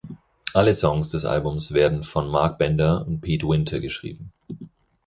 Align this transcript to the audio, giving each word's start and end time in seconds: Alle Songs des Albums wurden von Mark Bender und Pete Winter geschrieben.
Alle 0.55 0.73
Songs 0.73 1.11
des 1.11 1.25
Albums 1.25 1.71
wurden 1.75 2.03
von 2.03 2.27
Mark 2.27 2.57
Bender 2.57 3.05
und 3.05 3.21
Pete 3.21 3.47
Winter 3.47 3.79
geschrieben. 3.79 4.31